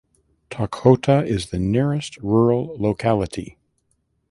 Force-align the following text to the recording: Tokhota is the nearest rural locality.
Tokhota 0.49 1.23
is 1.27 1.51
the 1.51 1.59
nearest 1.59 2.17
rural 2.23 2.75
locality. 2.79 3.59